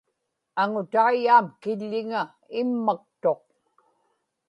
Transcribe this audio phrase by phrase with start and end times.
[0.61, 2.21] aŋutaiyaam kiḷḷiŋa
[2.59, 3.43] immaktuq